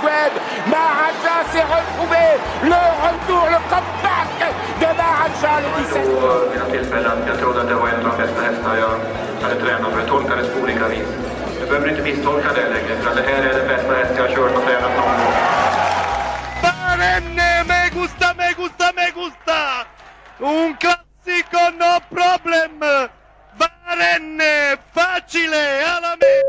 [0.00, 2.24] Suède Maharaja s'est retrouvé
[2.62, 4.32] Le retour, le comeback
[4.80, 8.10] de Maharaja le 17 vid något tillfälle att jag trodde att det var en av
[8.10, 8.94] de bästa hästarna jag
[9.42, 11.08] hade tränat för det tolkades på olika vis.
[11.60, 14.22] Jag behöver inte misstolka det längre för att det här är den bästa häst jag
[14.28, 15.34] har kört och tränat någon gång.
[16.62, 19.58] Barenne, me gusta, me gusta, me gusta!
[20.38, 22.80] Un classico, no problem!
[23.60, 25.64] Barenne, facile,
[25.96, 26.41] alla me!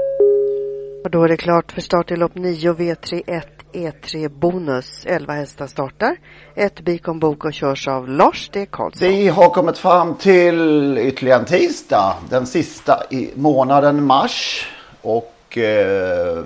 [1.14, 3.42] Och då är det klart för start i lopp 9 V31
[3.74, 5.06] E3 Bonus.
[5.06, 6.18] 11 hästar startar.
[6.56, 8.66] Ett Bikon Boko körs av Lars D.
[8.70, 9.08] Karlsson.
[9.08, 12.16] Vi har kommit fram till ytterligare en tisdag.
[12.30, 14.68] Den sista i månaden mars.
[15.02, 16.44] Och eh,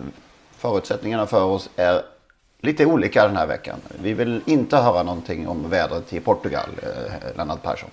[0.57, 2.01] förutsättningarna för oss är
[2.61, 3.77] lite olika den här veckan.
[4.01, 7.89] Vi vill inte höra någonting om vädret i Portugal, eh, Lennart Persson.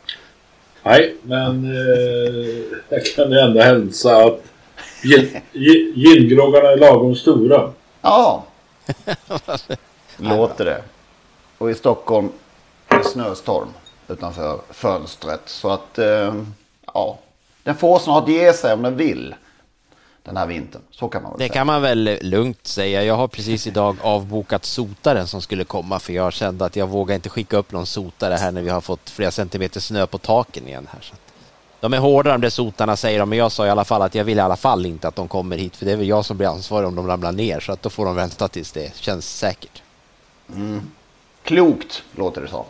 [0.83, 4.54] Nej, men eh, jag kan ändå hälsa att
[5.95, 7.71] gingroggarna är lagom stora.
[8.03, 8.45] Ja,
[10.17, 10.83] låter det.
[11.59, 12.29] Och i Stockholm
[12.89, 13.69] är det snöstorm
[14.09, 15.41] utanför fönstret.
[15.47, 16.35] Så att, eh,
[16.95, 17.19] ja,
[17.63, 19.35] den får snart ge sig om den vill.
[20.23, 20.83] Den här vintern.
[20.91, 21.53] Så kan man väl Det säga.
[21.55, 23.05] kan man väl lugnt säga.
[23.05, 27.15] Jag har precis idag avbokat sotaren som skulle komma för jag kände att jag vågar
[27.15, 30.69] inte skicka upp någon sotare här när vi har fått flera centimeter snö på taken
[30.69, 31.01] igen här.
[31.03, 31.24] Så att
[31.85, 34.15] de är hårda de där sotarna säger de, men jag sa i alla fall att
[34.15, 36.25] jag vill i alla fall inte att de kommer hit för det är väl jag
[36.25, 38.97] som blir ansvarig om de ramlar ner så att då får de vänta tills det
[38.97, 39.83] känns säkert.
[40.55, 40.81] Mm.
[41.43, 42.65] Klokt låter det som.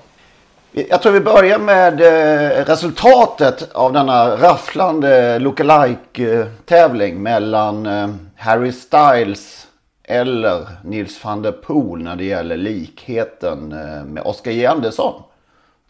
[0.72, 9.66] Jag tror vi börjar med eh, resultatet av denna rafflande lookalike-tävling mellan eh, Harry Styles
[10.04, 14.66] eller Nils van der Poel när det gäller likheten eh, med Oscar J.
[14.66, 15.22] Andersson.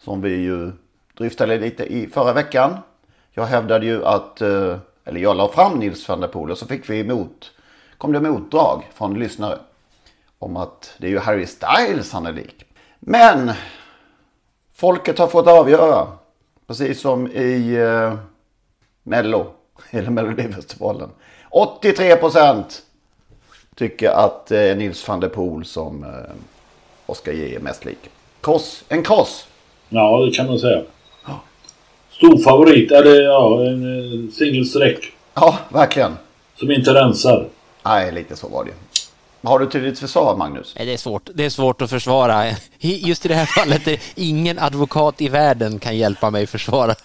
[0.03, 0.71] Som vi ju
[1.17, 2.77] dryftade lite i förra veckan.
[3.37, 6.67] Jag hävdade ju att, eh, eller jag la fram Nils van der Poel och så
[6.67, 7.51] fick vi emot,
[7.97, 9.59] kom det motdrag från lyssnare.
[10.39, 12.65] Om att det är ju Harry Styles han är lik.
[12.99, 13.51] Men
[14.73, 16.07] folket har fått avgöra.
[16.67, 18.15] Precis som i eh,
[19.03, 19.47] Mello,
[19.89, 21.09] eller Melodifestivalen.
[21.51, 22.63] 83%
[23.75, 26.09] tycker att eh, Nils van der Poel som eh,
[27.05, 28.09] Oscar J är mest lik.
[28.41, 29.47] Kross, en kross.
[29.89, 30.83] Ja, det kan man säga.
[32.17, 35.13] Stor favorit, eller ja, en eh, singelsträck.
[35.33, 36.17] Ja, verkligen.
[36.59, 37.47] Som inte rensar.
[37.83, 38.71] Nej, lite så var det.
[39.47, 40.73] Har du till ditt försvar, Magnus?
[40.77, 41.29] Nej, det är svårt.
[41.33, 42.45] Det är svårt att försvara.
[42.79, 46.95] Just i det här fallet, är ingen advokat i världen kan hjälpa mig försvara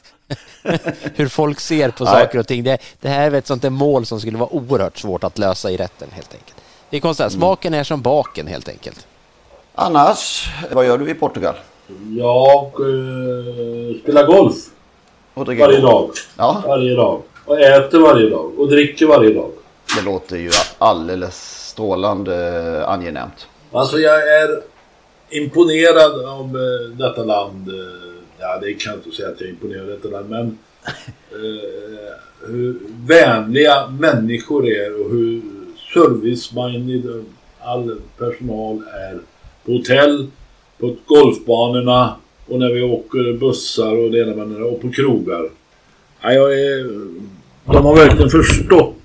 [1.14, 2.12] hur folk ser på Nej.
[2.12, 2.64] saker och ting.
[2.64, 5.70] Det, det här är ett sånt där mål som skulle vara oerhört svårt att lösa
[5.70, 6.56] i rätten helt enkelt.
[6.90, 9.06] Det är konstigt, smaken är som baken helt enkelt.
[9.74, 11.54] Annars, vad gör du i Portugal?
[12.18, 14.56] Jag eh, spelar golf.
[15.44, 16.10] Dricker Varje dag.
[16.36, 16.62] Ja.
[16.66, 17.22] Varje dag.
[17.44, 18.58] Och äter varje dag.
[18.58, 19.50] Och dricker varje dag.
[19.96, 23.46] Det låter ju alldeles strålande angenämt.
[23.72, 24.62] Alltså jag är
[25.30, 27.68] imponerad av eh, detta land.
[27.68, 27.74] Eh,
[28.38, 30.30] ja, det kan jag inte säga att jag är imponerad av detta land.
[30.30, 30.58] Men
[31.30, 35.42] eh, hur vänliga människor är och hur
[35.94, 37.24] service-minded
[37.60, 39.18] all personal är.
[39.66, 40.26] På hotell,
[40.78, 42.16] på golfbanorna
[42.50, 45.50] och när vi åker bussar och det ena med det och på krogar.
[46.20, 46.84] Ja, jag är,
[47.64, 48.96] de har verkligen förstått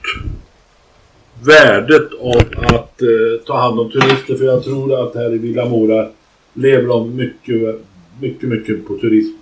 [1.43, 4.35] värdet av att eh, ta hand om turister.
[4.35, 6.09] För jag tror att här i Villa Mora
[6.53, 7.81] lever de mycket,
[8.19, 9.37] mycket, mycket på turism.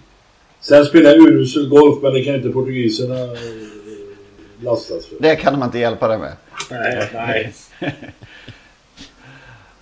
[0.61, 3.29] Sen spelar jag urusel golf men det kan inte portugiserna eh,
[4.61, 5.15] lastas för.
[5.19, 6.33] Det kan de inte hjälpa dig med.
[6.71, 7.53] Nej, nej.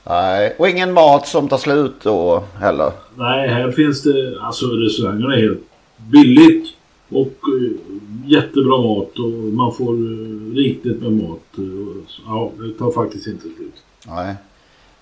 [0.03, 2.92] Nej, och ingen mat som tar slut då heller.
[3.15, 4.39] Nej, här finns det...
[4.42, 5.63] Alltså restaurangerna är helt
[5.98, 6.68] billigt.
[7.09, 7.71] Och eh,
[8.25, 11.39] jättebra mat och man får eh, riktigt med mat.
[12.25, 13.74] Ja, det tar faktiskt inte slut.
[14.07, 14.36] Nej.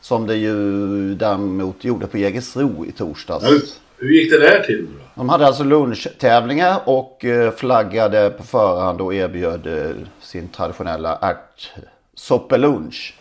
[0.01, 3.45] Som det ju däremot gjorde på Jägersro i torsdags.
[3.49, 3.59] Ja,
[3.97, 4.85] hur gick det där till?
[4.85, 5.03] Då?
[5.15, 11.19] De hade alltså lunchtävlingar och eh, flaggade på förhand och erbjöd sin traditionella
[12.15, 13.15] ärtsoppelunch.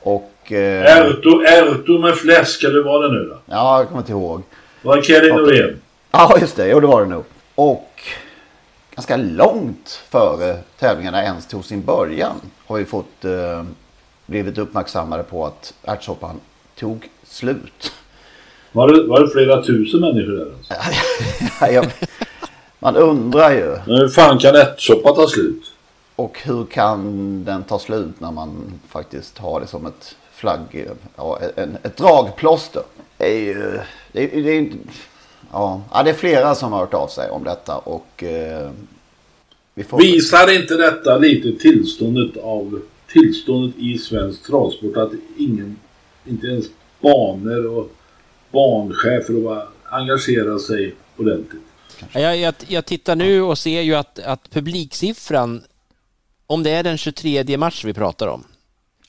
[0.00, 0.32] Och...
[0.52, 3.38] Eh, Ärtor, ärtor med fläsk, eller vad det nu då?
[3.46, 4.42] Ja, jag kommer inte ihåg.
[4.82, 5.80] Var det Kelly Norén?
[6.10, 6.68] Ja, just det.
[6.68, 7.24] Jo, det var det nog.
[7.54, 7.90] Och
[8.94, 13.64] ganska långt före tävlingarna ens tog sin början har vi fått eh,
[14.26, 16.40] blivit uppmärksammade på att ärtsoppan
[16.78, 17.92] tog slut.
[18.72, 20.52] Var det, var det flera tusen människor där
[21.72, 21.90] alltså?
[22.78, 23.76] Man undrar ju.
[23.86, 25.62] Men hur fan kan ärtsoppa ta slut?
[26.16, 30.86] Och hur kan den ta slut när man faktiskt har det som ett flagg,
[31.16, 32.82] ja, en, ett dragplåster.
[33.16, 33.80] Det är ju,
[34.12, 34.68] det är, det är,
[35.52, 38.70] ja, ja, det är flera som har hört av sig om detta och eh,
[39.74, 39.98] vi får...
[39.98, 42.82] Visar inte detta lite tillståndet av
[43.12, 45.76] tillståndet i svensk travsport att ingen,
[46.24, 46.66] inte ens
[47.00, 47.90] banor och
[48.50, 51.62] banchefer engagerar sig ordentligt?
[52.12, 55.62] Jag, jag, jag tittar nu och ser ju att, att publiksiffran,
[56.46, 58.44] om det är den 23 mars vi pratar om,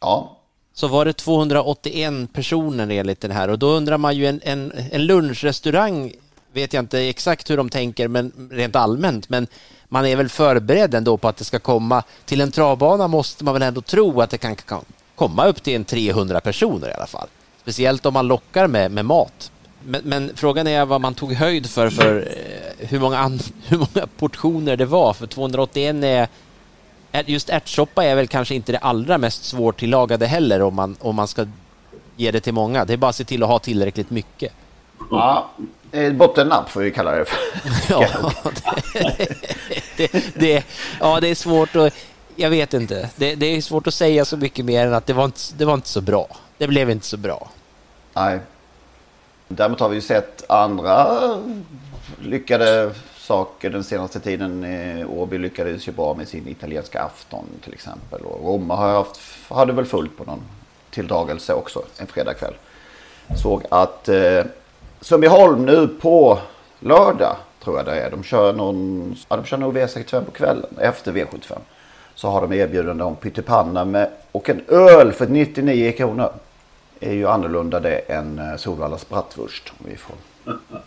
[0.01, 0.38] ja
[0.79, 4.73] så var det 281 personer enligt den här och då undrar man ju en, en,
[4.91, 6.13] en lunchrestaurang
[6.53, 9.47] vet jag inte exakt hur de tänker men rent allmänt men
[9.87, 13.53] man är väl förberedd ändå på att det ska komma till en travbana måste man
[13.53, 14.81] väl ändå tro att det kan, kan
[15.15, 17.27] komma upp till en 300 personer i alla fall.
[17.61, 19.51] Speciellt om man lockar med, med mat.
[19.83, 23.27] Men, men, frågan är vad man tog höjd för, för eh, hur, många
[23.67, 25.13] hur många portioner det var.
[25.13, 26.27] För 281 är...
[27.11, 31.27] Just ärtsoppa är väl kanske inte det allra mest svårtillagade heller om man, om man
[31.27, 31.45] ska
[32.15, 32.85] ge det till många.
[32.85, 34.53] Det är bara att se till att ha tillräckligt mycket.
[35.11, 35.49] Ja,
[36.13, 37.37] bottennapp får vi kalla det för.
[37.89, 38.31] ja,
[39.97, 40.65] det, det, det,
[40.99, 41.93] ja, det är svårt att...
[42.35, 43.09] Jag vet inte.
[43.15, 45.65] Det, det, är svårt att säga så mycket mer än att det var, inte, det
[45.65, 46.27] var inte så bra.
[46.57, 47.49] Det blev inte så bra.
[48.13, 48.39] Nej.
[49.47, 51.07] Däremot har vi ju sett andra
[52.21, 52.91] lyckade
[53.29, 54.63] saker den senaste tiden.
[54.63, 58.21] Eh, Åby lyckades ju bra med sin italienska afton till exempel.
[58.21, 60.41] Och Roma har haft, hade väl fullt på någon
[60.89, 62.53] tilldragelse också en fredagkväll.
[63.41, 64.43] Såg att eh,
[65.01, 66.39] Sundbyholm nu på
[66.79, 68.11] lördag tror jag det är.
[68.11, 71.57] De kör, någon, ja, de kör nog V65 på kvällen efter V75.
[72.15, 76.33] Så har de erbjudande om pyttipanna med, och en öl för 99 kronor.
[76.99, 79.73] är ju annorlunda det än eh, Solvallas bratwurst.
[79.79, 80.15] Om vi får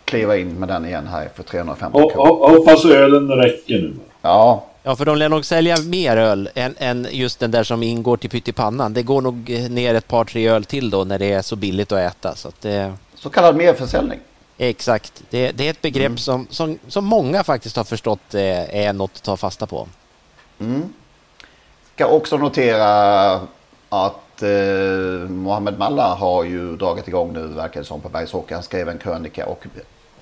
[0.05, 2.57] kliva in med den igen här för 350 kronor.
[2.57, 3.93] Hoppas ölen räcker nu.
[4.21, 4.63] Ja.
[4.83, 8.17] Ja, för de lär nog sälja mer öl än, än just den där som ingår
[8.17, 8.93] till pyttipannan.
[8.93, 11.91] Det går nog ner ett par, tre öl till då när det är så billigt
[11.91, 12.35] att äta.
[12.35, 12.93] Så, att det...
[13.15, 14.19] så kallad merförsäljning.
[14.57, 15.23] Exakt.
[15.29, 16.17] Det, det är ett begrepp mm.
[16.17, 19.87] som, som, som många faktiskt har förstått eh, är något att ta fasta på.
[20.59, 20.93] Mm.
[21.95, 23.31] Ska också notera
[23.89, 28.55] att eh, Mohammed Malla har ju dragit igång nu verkar det som på Bergsåker.
[28.55, 29.65] Han skrev en krönika och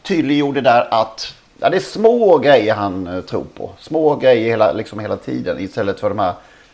[0.01, 3.69] tydliggjorde där att ja, det är små grejer han eh, tror på.
[3.79, 6.33] Små grejer hela, liksom hela tiden istället för de här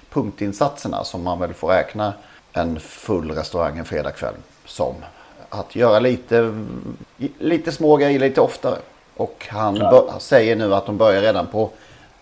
[0.10, 2.14] punktinsatserna som man väl får räkna
[2.54, 4.36] en full restaurang en fredagkväll
[4.66, 4.96] som.
[5.50, 6.66] Att göra lite,
[7.38, 8.78] lite små grejer lite oftare.
[9.16, 10.16] Och han ja.
[10.20, 11.70] säger nu att de börjar redan på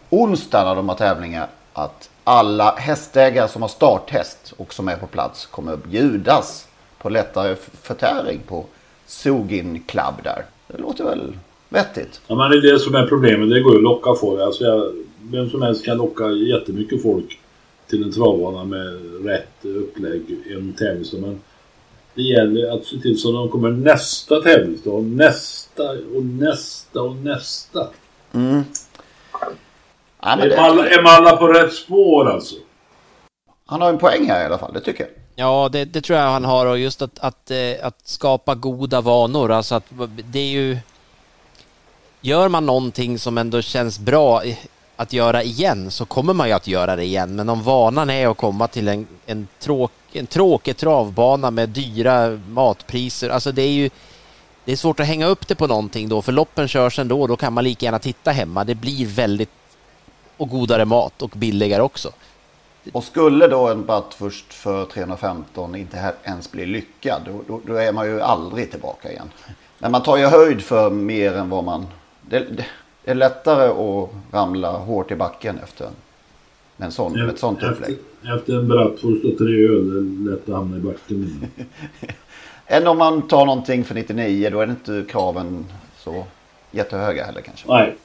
[0.09, 5.07] onsdag när de har tävlingar att alla hästägare som har starthäst och som är på
[5.07, 6.67] plats kommer att bjudas
[6.97, 8.65] på lättare förtäring på
[9.05, 10.45] Sogin Club där.
[10.67, 11.37] Det låter väl
[11.69, 12.21] vettigt?
[12.27, 13.49] Ja men det är det som är problemet.
[13.49, 14.41] Det går ju att locka folk.
[14.41, 14.91] Alltså jag,
[15.21, 17.39] vem som helst kan locka jättemycket folk
[17.87, 21.21] till en travbana med rätt upplägg en tävlingsdag.
[21.21, 21.41] Men
[22.15, 27.15] det gäller att se till så att de kommer nästa tävlingsdag nästa och nästa och
[27.15, 27.87] nästa.
[28.31, 28.63] Mm.
[30.25, 32.55] Ja, är, Malla, är Malla på rätt spår alltså?
[33.65, 35.11] Han har en poäng här i alla fall, det tycker jag.
[35.35, 39.01] Ja, det, det tror jag han har och just att, att, eh, att skapa goda
[39.01, 39.51] vanor.
[39.51, 39.83] Alltså att
[40.31, 40.77] det är ju...
[42.21, 44.41] Gör man någonting som ändå känns bra
[44.95, 47.35] att göra igen så kommer man ju att göra det igen.
[47.35, 52.39] Men om vanan är att komma till en, en, tråk, en tråkig travbana med dyra
[52.49, 53.89] matpriser, alltså det är ju
[54.65, 57.35] det är svårt att hänga upp det på någonting då, för loppen körs ändå, då
[57.35, 58.63] kan man lika gärna titta hemma.
[58.63, 59.49] Det blir väldigt
[60.37, 62.11] och godare mat och billigare också.
[62.91, 63.87] Och skulle då en
[64.17, 69.11] först för 315 inte ens bli lyckad, då, då, då, är man ju aldrig tillbaka
[69.11, 69.29] igen.
[69.79, 71.87] Men man tar ju höjd för mer än vad man
[72.21, 72.65] Det, det
[73.03, 75.89] är lättare att ramla hårt i backen efter
[76.77, 77.97] en sån, ett sånt upplägg.
[78.21, 81.47] Efter, efter en bratwurst och tre öl är det lätt att hamna i backen.
[82.67, 85.65] Än om man tar någonting för 99 då är det inte kraven
[85.97, 86.25] så
[86.71, 87.67] jättehöga heller kanske.
[87.67, 87.95] Nej.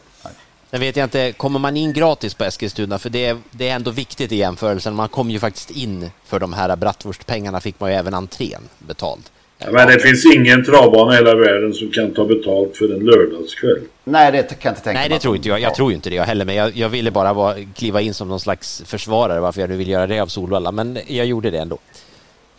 [0.71, 2.99] Sen vet jag inte, kommer man in gratis på Eskilstuna?
[2.99, 4.95] För det är, det är ändå viktigt i jämförelsen.
[4.95, 9.23] Man kom ju faktiskt in för de här bratwurstpengarna fick man ju även entrén betald.
[9.71, 13.81] Men det finns ingen travbana i hela världen som kan ta betalt för en lördagskväll.
[14.05, 15.61] Nej, det kan jag inte tänka Nej, det tror inte jag.
[15.61, 18.29] Jag tror inte det jag heller, men jag, jag ville bara vara, kliva in som
[18.29, 21.59] någon slags försvarare varför jag nu vill göra det av Solvalla, men jag gjorde det
[21.59, 21.79] ändå.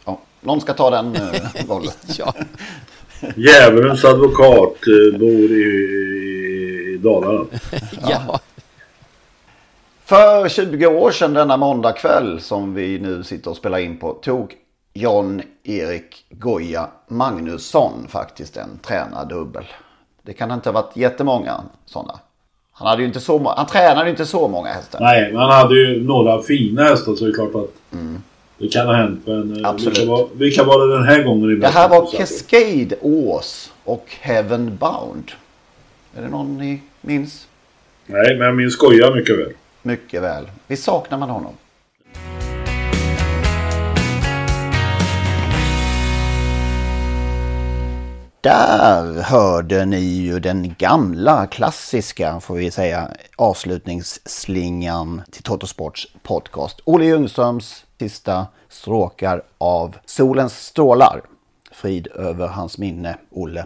[0.06, 1.94] Ja, någon ska ta den uh, rollen.
[2.18, 2.34] ja.
[3.36, 6.41] Djävulens advokat uh, bor i, i
[7.02, 7.46] Dalarna.
[8.10, 8.40] ja.
[10.06, 14.56] För 20 år sedan denna måndagkväll som vi nu sitter och spelar in på tog
[14.94, 19.64] John-Erik Goya Magnusson faktiskt en tränardubbel.
[20.22, 22.20] Det kan inte ha varit jättemånga sådana.
[22.72, 25.00] Han, hade ju inte så, han tränade ju inte så många hästar.
[25.00, 28.24] Nej, men han hade ju några fina hästar så det är klart att mm.
[28.58, 29.22] det kan ha hänt.
[29.26, 29.98] Men Absolut.
[29.98, 31.52] Vilka, var, vilka var det den här gången?
[31.52, 35.32] I det här var Cascade Ås och Heaven Bound.
[36.16, 37.48] Är det någon ni minns?
[38.06, 39.54] Nej, men jag minns Goya mycket väl.
[39.82, 40.52] Mycket väl.
[40.68, 41.54] Vi saknar man honom.
[48.42, 56.80] Där hörde ni ju den gamla klassiska, får vi säga, avslutningsslingan till Totosports podcast.
[56.84, 61.22] Olle Ljungströms sista stråkar av Solens strålar.
[61.72, 63.66] Frid över hans minne, Olle.